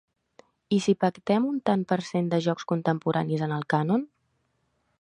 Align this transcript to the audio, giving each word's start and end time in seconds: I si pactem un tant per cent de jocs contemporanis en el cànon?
I 0.77 0.77
si 0.85 0.93
pactem 1.03 1.45
un 1.49 1.59
tant 1.71 1.83
per 1.91 1.99
cent 2.07 2.31
de 2.31 2.39
jocs 2.47 2.67
contemporanis 2.73 3.45
en 3.49 3.55
el 3.59 3.69
cànon? 3.75 4.09